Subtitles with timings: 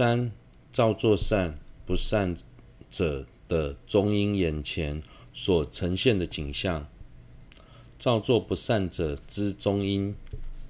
[0.00, 0.32] 三、
[0.72, 2.34] 造作善不善
[2.90, 5.02] 者的中阴眼前
[5.34, 6.88] 所呈现的景象。
[7.98, 10.14] 造作不善者之中阴，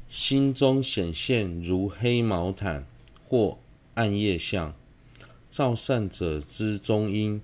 [0.09, 2.85] 心中显现如黑毛毯
[3.23, 3.59] 或
[3.95, 4.73] 暗夜相；
[5.49, 7.41] 造善者之中阴，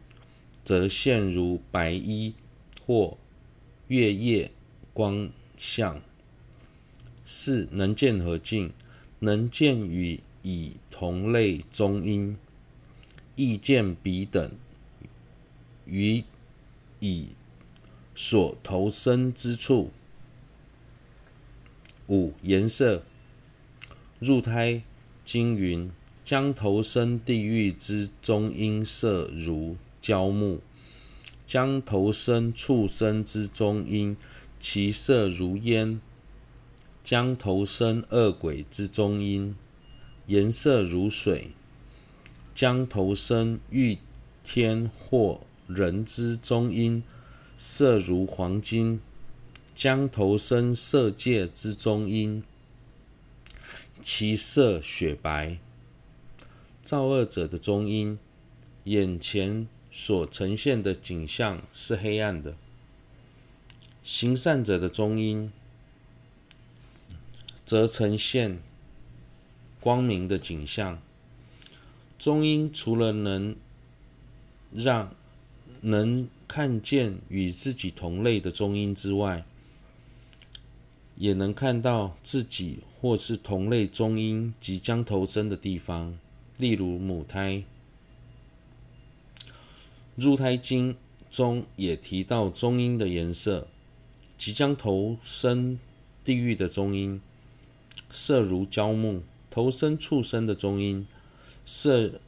[0.65, 2.35] 则现如白衣
[2.85, 3.17] 或
[3.87, 4.51] 月夜
[4.93, 6.03] 光相。
[7.25, 8.73] 四、能见何境？
[9.21, 12.37] 能见与以同类中阴，
[13.35, 14.53] 意见彼等
[15.87, 16.23] 与
[17.01, 17.31] 以。
[18.15, 19.91] 所投身之处。
[22.07, 23.03] 五、颜色。
[24.21, 24.85] 入胎
[25.25, 25.91] 经云：
[26.23, 30.61] 将投身地狱之中阴色如焦木；
[31.45, 34.17] 将投身畜生之中阴，
[34.61, 36.01] 其色如烟；
[37.03, 39.55] 将投身恶鬼之中阴，
[40.27, 41.53] 颜色如水；
[42.55, 43.99] 将投身欲
[44.43, 47.03] 天或人之中阴。
[47.59, 49.01] 色如黄金，
[49.75, 52.43] 将投身色界之中阴，
[54.03, 55.57] 其色雪白。
[56.83, 58.19] 造恶者的中阴，
[58.85, 62.53] 眼前所呈现的景象是黑暗的；
[64.03, 65.51] 行善者的中阴，
[67.65, 68.61] 则呈现
[69.87, 71.01] 光明的景象。
[72.19, 73.55] 中阴除了能
[74.75, 75.15] 让
[75.81, 79.45] 能看见与自己同类的中阴之外，
[81.15, 86.19] 也能看到自己或是同类中阴即将投生的地方，
[86.59, 87.63] 例如母胎。
[90.17, 90.97] 入胎经
[91.31, 93.69] 中也提到中阴的颜色，
[94.37, 95.79] 即将投生
[96.25, 97.21] 地狱的中阴，
[98.11, 99.21] 色如焦木；
[99.57, 101.07] 投生畜生的中阴，
[101.65, 102.21] 色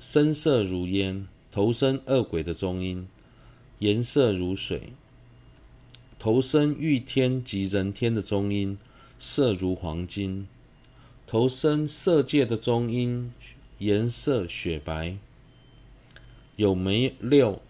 [0.00, 3.06] 深色如烟；投生恶鬼的中阴。
[3.78, 4.92] 颜色如水，
[6.18, 8.76] 投生欲天及人天的中阴，
[9.16, 10.48] 色如黄金；
[11.24, 13.32] 投生色界的中阴，
[13.78, 15.16] 颜色雪白。
[16.56, 17.62] 有没六？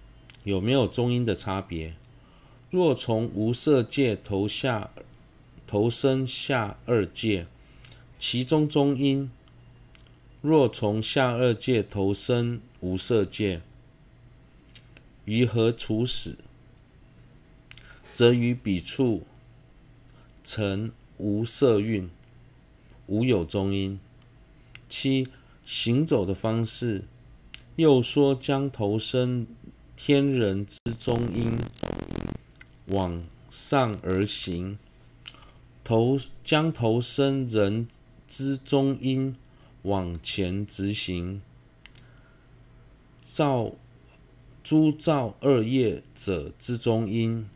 [0.45, 1.95] 有没有中阴的差别？
[2.71, 4.91] 若从无色界投下
[5.67, 7.47] 投生下二界，
[8.25, 9.29] 其中中阴；
[10.41, 13.63] 若从下二界投生无色界。
[15.25, 16.39] 于何处死？
[18.15, 19.27] 则于彼处
[20.45, 22.09] 成无色蕴，
[23.09, 23.99] 无有中阴。
[24.89, 25.27] 七、
[25.65, 27.05] 行走的方式，
[27.75, 29.49] 又说将投生
[29.97, 31.59] 天人之中阴，
[32.87, 34.79] 往上而行；
[35.83, 37.89] 投将投生人
[38.35, 39.37] 之中阴，
[39.83, 41.43] 往前直行。
[43.23, 43.73] 造。
[44.65, 47.51] 诸造二业者之中阴，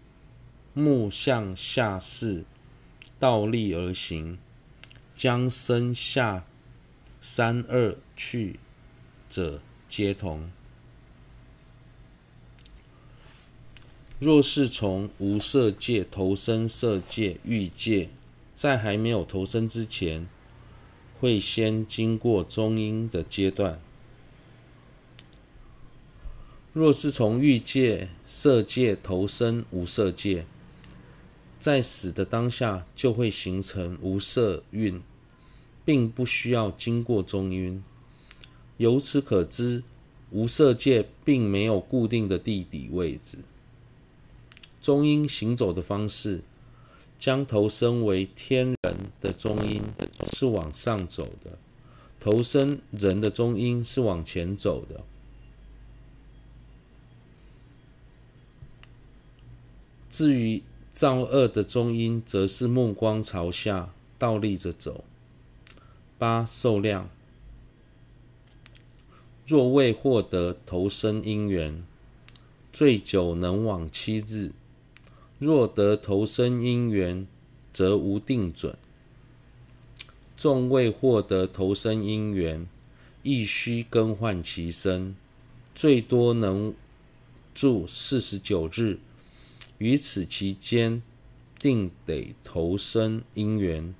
[0.74, 2.44] 目向下视，
[3.20, 4.38] 倒立而行，
[5.14, 6.44] 将身下
[7.20, 8.58] 三二去
[9.28, 10.50] 者皆同。
[14.18, 18.10] 若是从无色界投生色界、欲界，
[18.52, 20.26] 在还没有投生之前，
[21.20, 23.80] 会先经过中阴的阶段。
[26.72, 30.44] 若是从欲界、色界投生无色界，
[31.58, 35.00] 在死的当下就会形成无色蕴，
[35.84, 37.82] 并不需要经过中阴。
[38.76, 39.82] 由此可知，
[40.30, 43.38] 无色界并没有固定的地理位置。
[44.82, 46.42] 中阴行走的方式，
[47.18, 49.82] 将投身为天人的中阴
[50.32, 51.58] 是往上走的，
[52.20, 55.02] 投生人的中阴是往前走的。
[60.08, 60.62] 至于
[60.92, 65.04] 造恶的中阴，则是目光朝下，倒立着走。
[66.16, 67.10] 八、寿量。
[69.46, 71.84] 若未获得投生因缘，
[72.72, 74.52] 最久能往七日；
[75.38, 77.26] 若得投生因缘，
[77.72, 78.76] 则无定准。
[80.36, 82.66] 纵未获得投生因缘，
[83.22, 85.14] 亦须更换其身，
[85.74, 86.74] 最多能
[87.54, 88.98] 住四十九日。
[89.78, 91.02] 于此期间，
[91.58, 93.94] 定得投生因缘，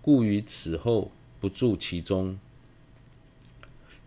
[0.00, 1.10] 故于此后
[1.40, 2.38] 不住其中。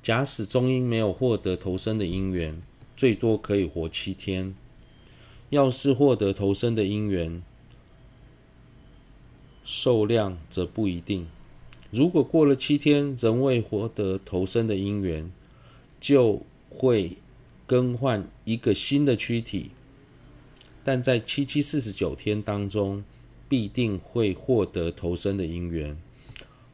[0.01, 2.61] 假使中阴没有获得投生的因缘，
[2.95, 4.53] 最多可以活七天；
[5.55, 7.41] 要是获得投生的因缘，
[9.63, 11.27] 受量则不一定。
[11.91, 15.31] 如果过了七天仍未获得投生的因缘，
[15.97, 17.15] 就会
[17.65, 19.71] 更换一个新的躯体。
[20.83, 23.05] 但在七七四十九天当中，
[23.47, 25.97] 必定会获得投生的因缘，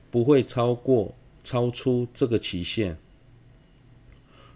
[0.09, 1.13] 不会超过
[1.43, 2.97] 超出这个期限。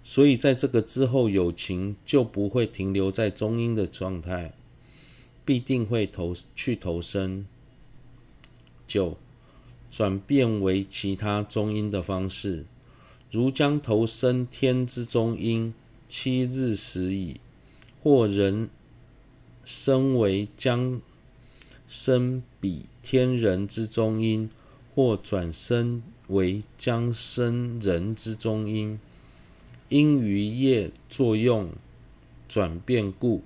[0.05, 4.53] 所以在这个之后，有情就不会停留在中阴的状态，
[5.43, 7.45] 必定会投去投生。
[8.87, 9.17] 九。
[9.87, 12.65] 转变为其他中阴的方式，
[13.31, 15.73] 如将投生天之中阴，
[16.05, 17.37] 七日时已；
[18.03, 18.69] 或人
[19.63, 20.99] 生为将
[21.87, 24.49] 生彼天人之中阴，
[24.93, 28.99] 或转生为将生人之中阴，
[29.89, 31.71] 因于业作用
[32.47, 33.43] 转变故，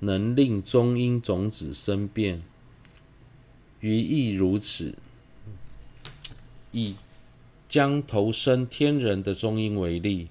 [0.00, 2.42] 能令中阴种子生变。
[3.80, 4.94] 于亦如此。
[6.76, 6.96] 以
[7.68, 10.28] 将投生天人的中阴为例，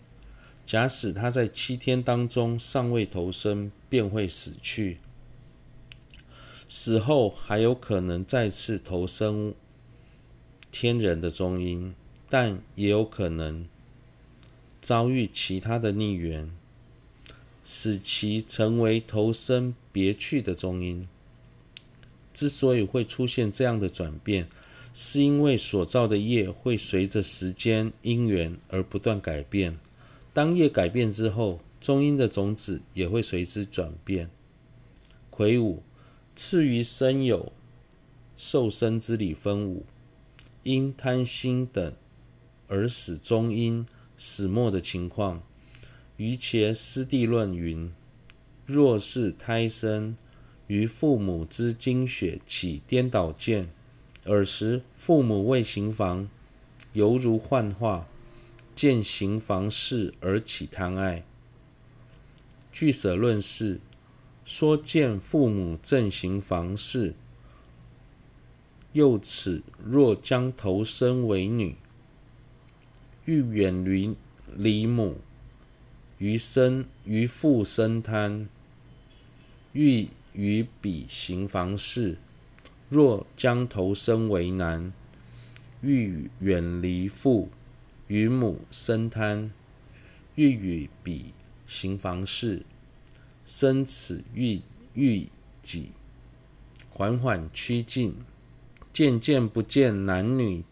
[0.66, 4.98] 假使他在七天当中尚未投生，便会死去。
[6.68, 9.54] 死后还有可能再次投生
[10.70, 11.96] 天人的中阴，
[12.30, 13.66] 但也有可能
[14.84, 16.52] 遭遇其他的逆缘，
[17.64, 21.08] 使其成为投生别去的中因。
[22.34, 24.50] 之所以会出现这样的转变，
[24.94, 29.80] 是因为所造的业会随着时间因缘而不断改变。
[30.34, 34.30] 当业改变之后，中因的种子也会随之转变。
[35.30, 35.82] 魁梧，
[36.36, 37.54] 次于生有
[38.36, 39.86] 受生之理分五，
[40.64, 41.94] 因贪心等
[42.68, 43.86] 而使中因
[44.18, 45.44] 始末的情况。
[46.18, 47.92] 瑜伽师地论云：
[48.66, 50.16] 若是胎生
[50.68, 53.70] 于父母之精血起颠倒见。
[54.26, 56.30] 尔时父母为行房，
[56.94, 58.08] 犹如幻化，
[58.74, 61.26] 见行房事而起贪爱。
[62.72, 63.82] 据舍论释
[64.46, 67.16] 说见父母正行房事，
[68.94, 71.76] 又此若将投生为女，
[73.26, 74.16] 欲远离
[74.54, 75.22] 离母，
[76.18, 78.50] 于生于父生贪，
[79.72, 82.18] 欲与彼行房事。
[82.90, 84.94] 若将投生为男，
[85.82, 87.50] 欲远离父，
[88.08, 89.52] 与母生贪，
[90.36, 91.34] 欲与彼
[91.66, 92.64] 行房事，
[93.46, 94.62] 生此欲
[94.94, 95.28] 欲
[95.64, 95.94] 己，
[96.90, 98.16] 缓缓趋近，
[98.92, 100.64] 渐渐不见男女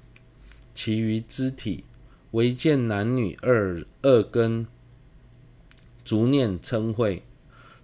[0.75, 1.85] 其余肢体，
[2.31, 4.65] 唯见男女二二根，
[6.03, 7.23] 逐念称会，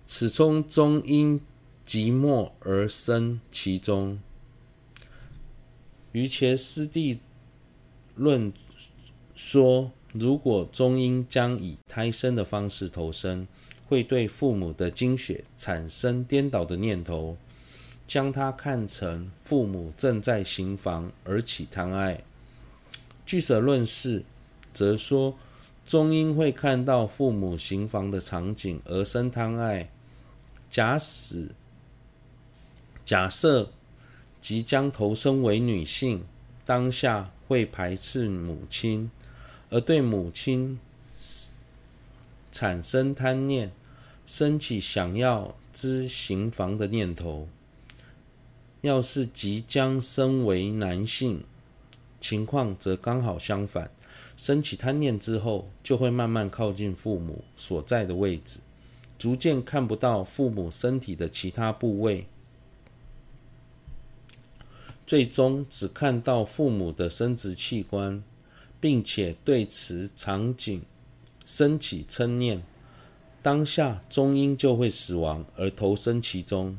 [0.05, 1.41] 此中中阴
[1.85, 4.19] 寂寞而生其中。
[6.13, 7.19] 瑜伽师弟
[8.15, 8.53] 论
[9.35, 13.45] 说，如果中阴将以胎生的方式投生，
[13.87, 17.37] 会对父母的精血产生颠倒的念头，
[18.07, 22.23] 将它看成父母正在行房而起贪爱。
[23.25, 24.23] 据舍论是
[24.77, 25.35] 则说，
[25.85, 29.89] 中因会看到父母行房的场景而生贪爱。
[30.69, 31.49] 假使
[33.03, 33.71] 假设。
[34.39, 36.23] 即将投生为女性，
[36.63, 39.09] 当下会排斥母亲，
[39.71, 40.79] 而对母亲
[42.51, 43.71] 产生贪念，
[44.27, 47.49] 升起想要知行房的念头。
[48.81, 51.43] 要是即将生为男性，
[52.21, 53.91] 情况则刚好相反，
[54.37, 58.59] 升起贪念之后，就会慢慢靠近父母所在的位置，
[59.17, 62.27] 逐渐看不到父母身体的其他部位。
[65.07, 68.21] 最终只看到父母的生殖器官，
[68.79, 70.83] 并且对此场景
[71.43, 72.61] 生起嗔念，
[73.41, 76.77] 当下中阴就会死亡而投身其中。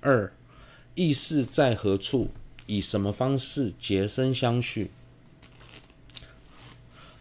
[0.00, 0.32] 二，
[0.94, 2.30] 意识在何处，
[2.66, 4.90] 以什么方式结身相续？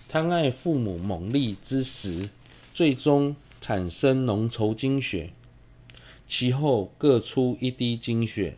[0.07, 2.29] 贪爱父母猛烈之时，
[2.73, 5.31] 最终产生浓稠精血。
[6.27, 8.57] 其后各出一滴精血，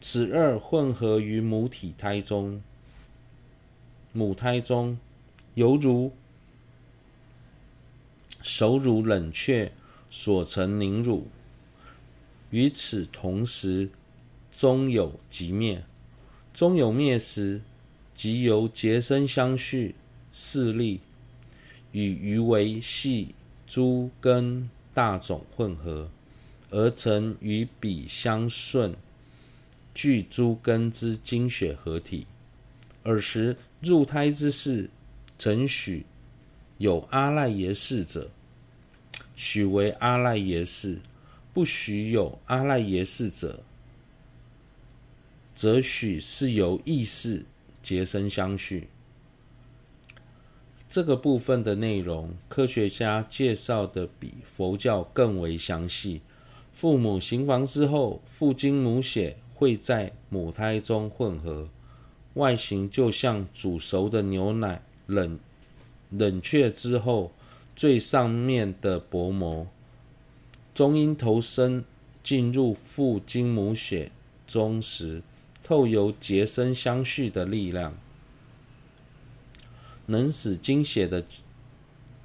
[0.00, 2.60] 此二混合于母体胎中，
[4.12, 4.98] 母胎中
[5.54, 6.10] 犹如
[8.42, 9.70] 熟乳冷却
[10.10, 11.28] 所成凝乳。
[12.50, 13.90] 与此同时，
[14.58, 15.84] 中有即灭，
[16.54, 17.60] 中有灭时，
[18.14, 19.94] 即由结生相续
[20.32, 21.02] 势力
[21.92, 23.34] 与余为细
[23.66, 26.08] 诸根大种混合。
[26.70, 28.96] 而成与彼相顺，
[29.94, 32.26] 具诸根之精血合体。
[33.04, 34.88] 尔时入胎之事，
[35.38, 36.06] 曾许
[36.78, 38.30] 有阿赖耶识者，
[39.36, 40.98] 许为阿赖耶识；
[41.52, 43.62] 不许有阿赖耶识者，
[45.56, 47.46] 则许是由意识
[47.82, 48.88] 结生相续。
[50.86, 56.20] 这个部分的内容，科学家介绍的比佛教更为详细。
[56.74, 61.70] 父母行房之后，父精母血会在母胎中混合，
[62.34, 65.40] 外形就像煮熟的牛奶冷
[66.10, 67.32] 冷却之后
[67.74, 69.66] 最上面的薄膜。
[70.74, 71.82] 中阴投生
[72.22, 74.12] 进入父精母血
[74.46, 75.22] 中时，
[75.66, 77.98] 透由结生相续的力量，
[80.06, 81.26] 能使精血的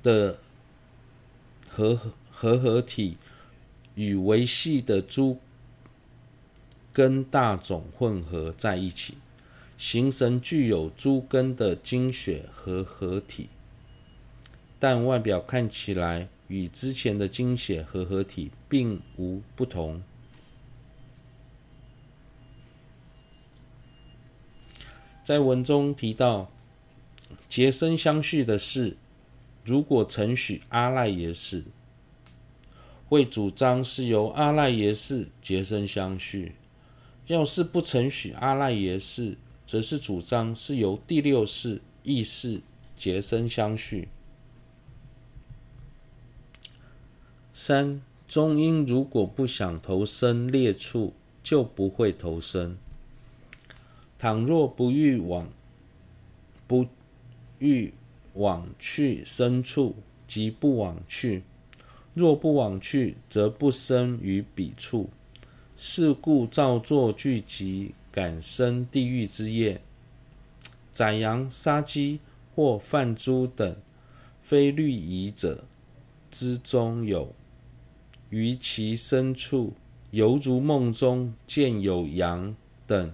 [0.04, 0.38] 的
[1.68, 3.18] 合合合体
[3.96, 5.40] 与维系的诸
[6.94, 9.16] 根大种混合在一起，
[9.76, 13.50] 形成具有诸根的精血合合体，
[14.78, 20.04] 但外表看起来与之前的精血合合体并无不同。
[25.24, 26.52] 在文中提到
[27.48, 28.98] 结生相续的事，
[29.64, 31.64] 如果承许阿赖耶识，
[33.08, 36.54] 会主张是由阿赖耶识结生相续；
[37.28, 42.62] 要是不承许阿赖耶识，则是主张是由第六识意识
[42.96, 44.08] 结生相续。
[47.54, 51.14] 三中阴如果不想投生劣处，
[51.44, 52.78] 就不会投生。
[54.22, 55.50] 倘若不欲往
[56.68, 56.86] 不
[57.58, 57.92] 欲
[58.34, 59.96] 往去深处，
[60.28, 61.42] 即不往去；
[62.14, 65.10] 若不往去，则不生于彼处。
[65.76, 69.82] 是故造作聚集感生地狱之业，
[70.92, 72.20] 宰羊杀鸡
[72.54, 73.76] 或贩猪等
[74.44, 75.64] 非律仪者
[76.30, 77.34] 之中有，
[78.30, 79.74] 于其深处，
[80.12, 83.12] 犹如梦中见有羊等。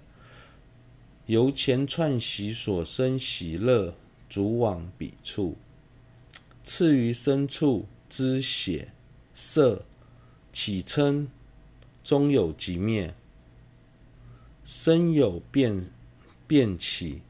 [1.27, 3.93] 由前串习所生喜乐，
[4.29, 5.57] 逐往彼处。
[6.63, 8.93] 次于生处之血
[9.33, 9.85] 色
[10.53, 11.27] 起称，
[12.01, 13.13] 终有寂灭。
[14.63, 15.89] 生有变
[16.47, 17.21] 变起，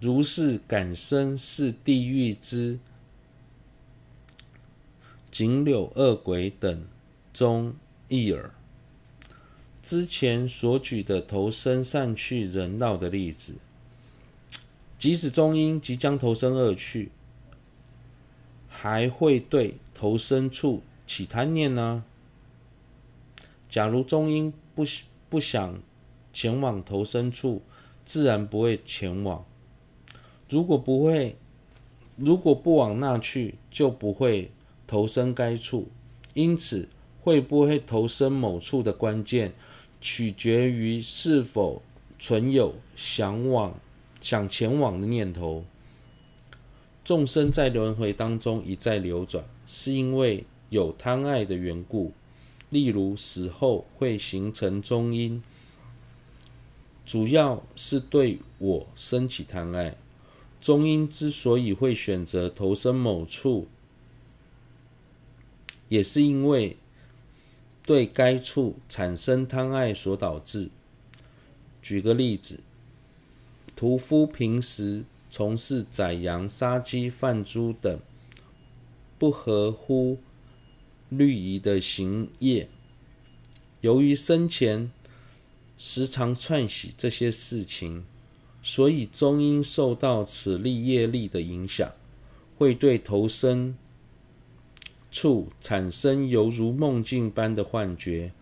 [0.00, 2.80] 如是感生是地狱之
[5.30, 6.84] 锦柳恶鬼等
[7.32, 7.76] 中
[8.08, 8.52] 一耳。
[9.88, 13.54] 之前所举的投生善趣人道的例子，
[14.98, 17.10] 即使中阴即将投生恶趣，
[18.68, 22.04] 还会对投生处起贪念呢？
[23.66, 24.84] 假如中阴不
[25.30, 25.80] 不想
[26.34, 27.62] 前往投生处，
[28.04, 29.46] 自然不会前往。
[30.50, 31.38] 如果不会，
[32.14, 34.50] 如果不往那去，就不会
[34.86, 35.88] 投生该处。
[36.34, 36.90] 因此，
[37.22, 39.54] 会不会投生某处的关键，
[40.00, 41.82] 取决于是否
[42.18, 43.78] 存有想往、
[44.20, 45.64] 想前往的念头。
[47.04, 52.12] 众生在轮回当中一再流转，是因为有贪爱的缘故。
[52.70, 55.42] 例如死后会形成中阴，
[57.06, 59.96] 主要是对我升起贪爱。
[60.60, 63.68] 中阴之所以会选择投生某处，
[65.88, 66.76] 也是因为。
[67.88, 70.68] 对该处产生贪爱所导致。
[71.80, 72.60] 举个例子，
[73.74, 77.98] 屠夫平时从事宰羊、杀鸡、贩猪等
[79.18, 80.18] 不合乎
[81.08, 82.68] 律仪的行业，
[83.80, 84.92] 由于生前
[85.78, 88.04] 时常串习这些事情，
[88.62, 91.90] 所以终因受到此利业力的影响，
[92.58, 93.74] 会对投生
[95.10, 98.32] 处产生犹如梦境般的幻觉，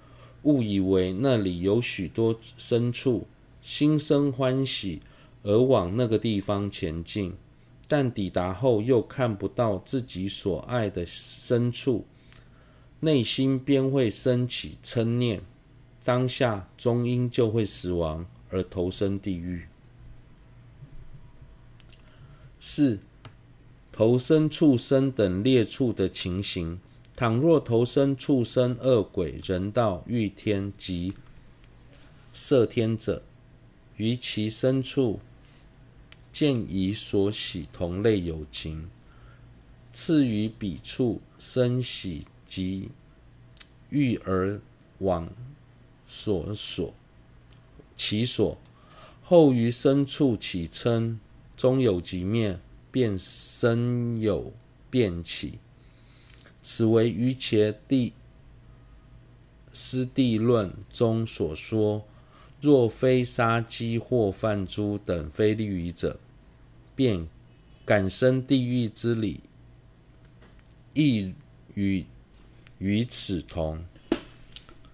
[0.42, 3.26] 误以为那里有许多生处，
[3.62, 5.00] 心生欢喜
[5.42, 7.35] 而往那个地方前进，
[7.87, 12.04] 但抵达后又看不到自己所爱的生处，
[13.00, 15.42] 内心便会升起嗔念，
[16.04, 19.66] 当下终因就会死亡而投生地狱。
[22.58, 22.99] 四。
[23.97, 26.79] 投生畜生等劣处的情形，
[27.17, 31.15] 倘若投生畜生、恶鬼、人道、欲天及
[32.31, 33.23] 色天者，
[33.97, 35.21] 于其生处
[36.31, 38.91] 见以所喜同类有情，
[39.91, 42.91] 次于彼处生喜及
[43.88, 44.61] 欲而
[44.99, 45.26] 往
[46.07, 46.93] 所所，
[47.95, 48.59] 其所，
[49.23, 51.17] 后于深处起嗔，
[51.57, 52.61] 终有极灭，
[52.97, 54.55] 便生有
[54.88, 55.59] 变起。
[56.62, 58.15] 此为于伽地
[59.71, 62.07] 师地论中所说。
[62.59, 66.19] 若非杀鸡或贩猪等非利于者，
[66.95, 67.29] 便
[67.85, 69.41] 感生地狱之理，
[70.95, 71.35] 亦
[71.75, 72.07] 与
[72.79, 73.85] 与此同。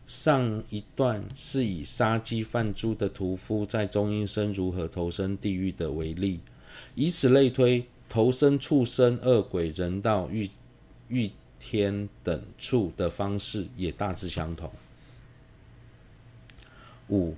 [0.05, 6.41] 上一段是以杀鸡贩猪的屠夫在中阴身如何投生地狱的为例，
[6.97, 10.51] 以此类推，投生畜生、恶鬼、人道、欲
[11.09, 14.71] 欲天等处的方式也大致相同。
[17.09, 17.35] 五。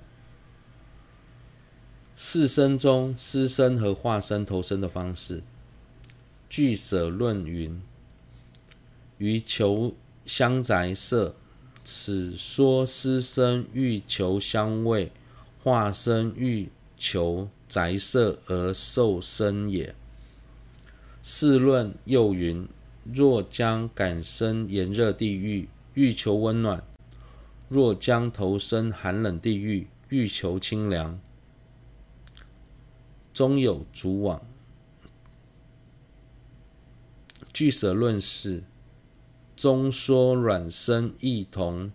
[2.13, 5.43] 四生中，尸身和化身投生的方式。
[6.49, 7.81] 俱舍论云
[9.17, 11.37] ：“于求香宅舍，
[11.85, 15.13] 此说尸身欲求香味，
[15.63, 16.67] 化身欲
[16.97, 19.95] 求宅舍而受生也。”
[21.27, 22.69] 四论又云
[23.03, 26.83] ：“若将感生炎热地狱，欲求温暖；
[27.67, 31.19] 若将投生寒冷地狱，欲求清凉。”
[33.33, 34.45] 中有主网，
[37.51, 38.63] 俱舍论释
[39.55, 41.91] 中说卵生亦同，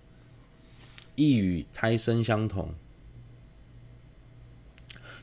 [1.14, 2.74] 亦与胎生相同。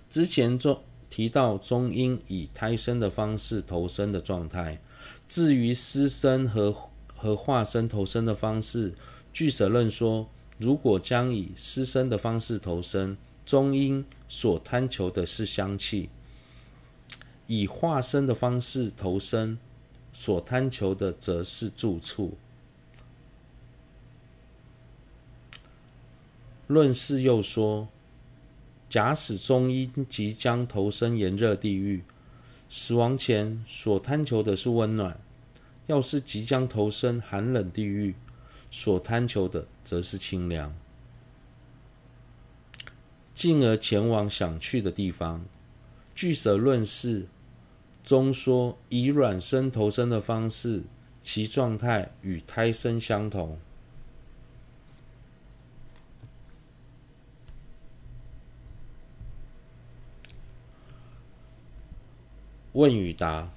[0.10, 0.82] 之前中
[1.18, 4.80] 提到中阴以胎生的方式投生的状态，
[5.28, 6.72] 至于尸身和
[7.16, 8.94] 和化身投生的方式，
[9.34, 16.10] 俱舍论说，如果将以尸身的方式投生，中阴所贪求的是香气；
[17.48, 19.58] 以化身的方式投生，
[20.14, 22.38] 所贪求的则是住处。
[26.68, 27.88] 论释又说，
[28.98, 32.02] 假使中医即将投身炎热地狱，
[32.68, 35.20] 死亡前所贪求的是温暖；
[35.86, 38.16] 要是即将投身寒冷地狱，
[38.72, 40.76] 所贪求的则是清凉。
[43.36, 45.46] 进而前往想去的地方。
[46.16, 47.28] 俱舍论释
[48.04, 50.86] 中说，以卵生投生的方式，
[51.22, 53.60] 其状态与胎生相同。
[62.78, 63.52] 问与答：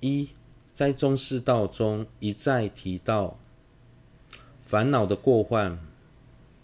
[0.00, 0.30] 一，
[0.72, 3.38] 在中世道中一再提到
[4.60, 5.78] 烦恼的过患。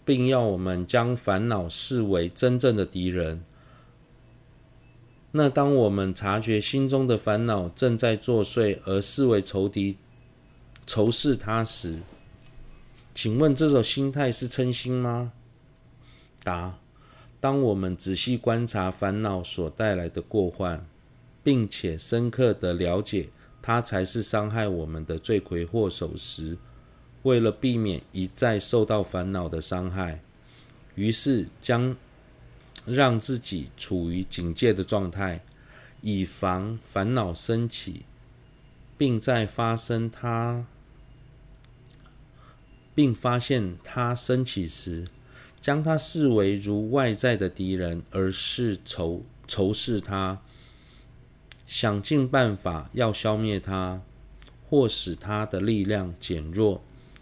[0.09, 3.45] 并要我们将烦恼视为真正的敌人。
[5.33, 9.99] 那当我们察觉心中的烦恼正在作祟，而视为仇敌、
[10.87, 11.99] 仇视他时，
[13.13, 15.33] 请问这种心态是嗔心吗？
[16.43, 16.79] 答：
[17.39, 20.85] 当我们仔细观察烦恼所带来的过患，
[21.43, 23.29] 并且深刻的了解
[23.61, 26.57] 它才是伤害我们的罪魁祸首时，
[27.23, 30.21] 为了避免一再受到烦恼的伤害，
[30.95, 31.95] 于是将
[32.85, 35.41] 让自己处于警戒的状态，
[36.01, 38.03] 以防烦恼升起，
[38.97, 40.65] 并在发生它，
[42.93, 45.07] 并发现它升起时，
[45.59, 50.41] 将它视为如外在的敌人，而是仇仇视它，
[51.67, 54.01] 想尽办法要消灭它，
[54.69, 56.81] 或使它的力量减弱。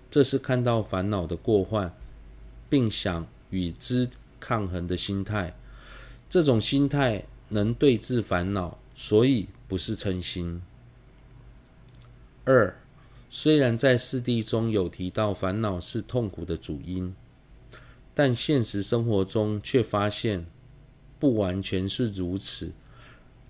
[0.09, 1.93] 这是看到烦恼的过患，
[2.69, 5.55] 并想与之抗衡的心态。
[6.29, 10.61] 这种心态能对治烦恼，所以不是嗔心。
[12.45, 12.79] 二，
[13.29, 17.13] 虽然在四谛中有提到烦恼是痛苦的主因，
[18.17, 20.47] 但现实生活中却发现
[21.19, 22.71] 不完全是如此。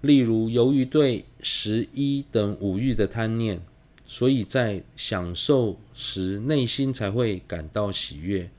[0.01, 3.61] 例如，由于对十一等五欲的贪念。
[4.09, 8.49] 所以在享受时，内心才会感到喜悦。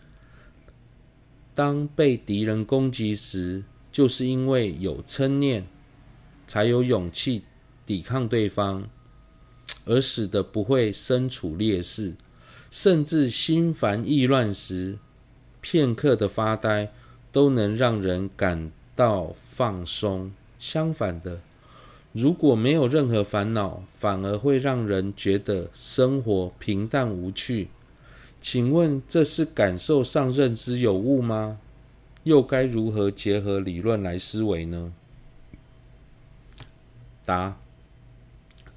[1.55, 5.67] 当被敌人攻击时，就是因为有嗔念，
[6.47, 7.45] 才有勇气
[7.87, 8.91] 抵抗对方，
[9.87, 12.17] 而使得不会身处劣势。
[12.71, 14.99] 甚至心烦意乱时，
[15.71, 16.91] 片刻的发呆
[17.31, 20.33] 都能让人感到放松。
[20.59, 21.43] 相反的，
[22.13, 27.69] 如果没有任何烦恼，反而会让人觉得生活平淡无趣。
[28.41, 31.61] 请问这是感受上认知有误吗？
[32.23, 34.95] 又该如何结合理论来思维呢？
[37.27, 37.59] 答：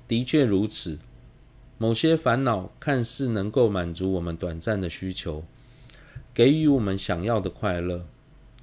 [0.10, 1.00] 的确如此。
[1.78, 5.46] 某些烦恼看似能够满足我们短暂的需求，
[6.34, 8.06] 给予我们想要的快乐，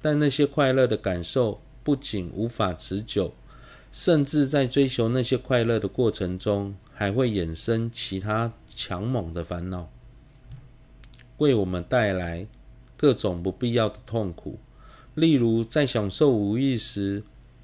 [0.01, 3.33] 但那些快乐的感受不仅无法持久，
[3.91, 9.89] 甚至在追求那些快乐的过程中，还会衍生其他强猛的烦恼，
[11.37, 12.47] 为我们带来
[12.97, 14.59] 各种不必要的痛苦。
[15.15, 17.23] 例如，在享受无欲时，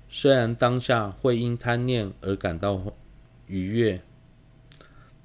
[0.09, 2.81] 虽然当下会因贪念而感到
[3.47, 4.01] 愉悦，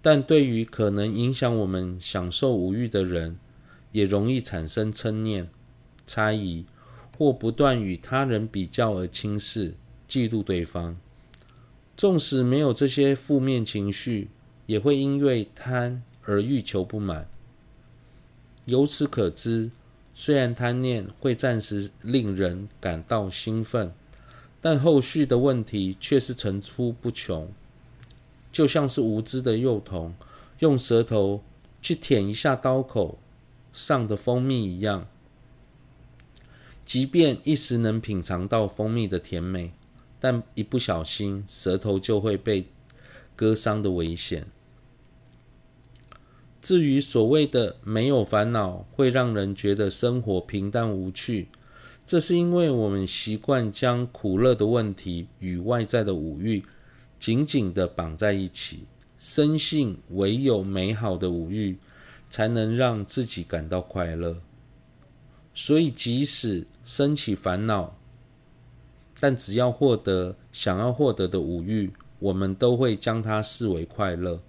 [0.00, 3.38] 但对于可能影响我们享受无欲的人，
[3.92, 5.48] 也容易产生嗔念、
[6.06, 6.64] 猜疑，
[7.16, 9.74] 或不断与他人比较而轻视、
[10.08, 10.96] 嫉妒对方。
[11.96, 14.28] 纵使没有这些负面情绪，
[14.66, 17.28] 也会因为贪而欲求不满。
[18.64, 19.70] 由此可知，
[20.14, 23.92] 虽然贪念会暂时令人感到兴奋，
[24.60, 27.52] 但后续的问题却是层出不穷。
[28.52, 30.14] 就像是无知的幼童
[30.58, 31.42] 用舌头
[31.80, 33.18] 去舔一下刀口
[33.72, 35.06] 上的蜂蜜一样，
[36.84, 39.72] 即便一时能品尝到蜂蜜的甜美，
[40.18, 42.66] 但一不小心舌头就会被
[43.36, 44.46] 割伤的危险。
[46.60, 51.48] 至于所谓的没有烦恼，会让人觉得生活平淡无趣，
[52.04, 56.62] 这是因为我们习惯将苦乐的问题与外在的五欲
[57.18, 58.84] 紧紧地绑在一起，
[59.18, 61.78] 深信唯有美好的五欲，
[62.30, 64.40] 才能让自己感到快乐，
[65.52, 67.98] 所以即使升起烦恼，
[69.18, 74.40] 但只要获得想要获得的五欲，我们都会将它视为快乐，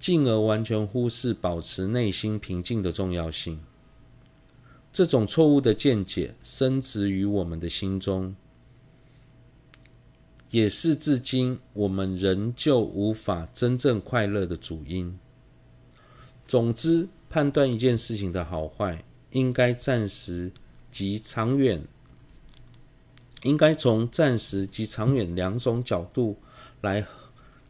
[0.00, 3.60] 进而完全忽视保持内心平静的重要性。
[4.92, 8.34] 这种错误的见解深植于我们的心中，
[10.50, 15.18] 也是至今我们仍旧无法真正快乐的主因。
[16.52, 20.52] 总之，判断一件事情的好坏，应该暂时
[20.90, 21.82] 及长远，
[23.44, 26.36] 应该从暂时及长远两种角度
[26.82, 27.06] 来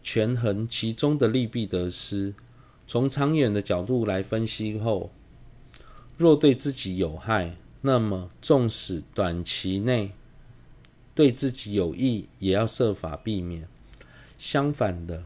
[0.02, 2.34] 权衡其中的利弊得失。
[2.88, 5.12] 从长远的角度来分析后，
[6.16, 10.10] 若对自己有害，那么纵使短期内
[11.14, 13.68] 对自己有益，也要设法避免。
[14.36, 15.22] 相反的，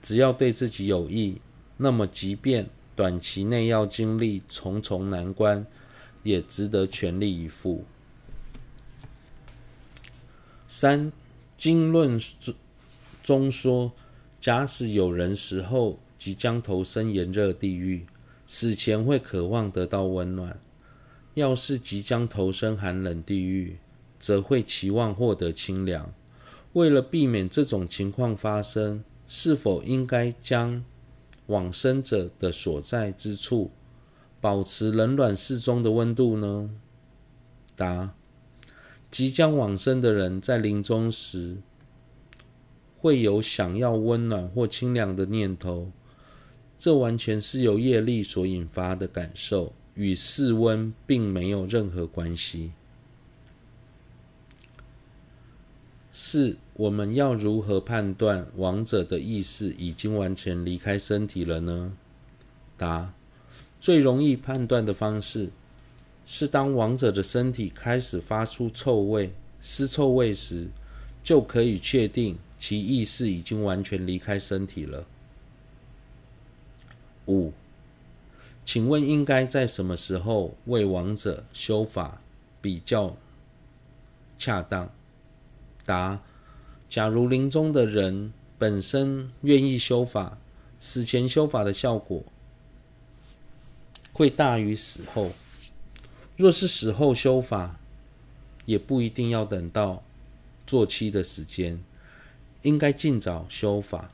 [0.00, 1.40] 只要对自己有益，
[1.78, 5.66] 那么即便短期内要经历重重难关，
[6.22, 7.86] 也值得全力以赴。
[10.68, 11.10] 三
[11.56, 12.20] 经论
[13.22, 13.92] 中说，
[14.38, 18.04] 假使有人死后即将投身炎热地狱，
[18.46, 20.58] 死前会渴望得到温暖；
[21.32, 23.78] 要是即将投身寒冷地狱，
[24.18, 26.12] 则会期望获得清凉。
[26.74, 30.84] 为了避免这种情况发生，是否应该将
[31.50, 33.72] 往生者的所在之处，
[34.40, 36.70] 保持冷暖适中的温度呢？
[37.74, 38.14] 答：
[39.10, 41.56] 即将往生的人在临终时，
[42.96, 45.90] 会有想要温暖或清凉的念头，
[46.78, 52.70] 这完全是由业力所引发的感受，与室温并没有任何关系。
[56.12, 61.92] 四，我们要如何判断亡者的意识已经完全离开身体了呢？
[62.76, 63.12] 答：
[63.80, 65.50] 最容易判断的方式
[66.26, 70.68] 是，当亡者的身体开始发出臭味、尸臭味时，
[71.22, 75.06] 就可以确定其意识已经完全离开身体了。
[77.26, 77.52] 五，
[78.64, 82.20] 请问应该在什么时候为亡者修法
[82.60, 83.16] 比较
[84.36, 84.90] 恰当？
[85.90, 86.20] 答：
[86.88, 90.38] 假如临终的人本身愿意修法，
[90.78, 92.22] 死前修法的效果
[94.12, 95.32] 会大于死后。
[96.36, 97.80] 若是死后修法，
[98.66, 100.04] 也不一定要等到
[100.64, 101.82] 做期的时间，
[102.62, 104.12] 应该尽早修法，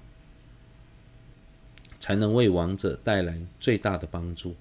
[2.00, 4.56] 才能为亡者带来最大的帮助。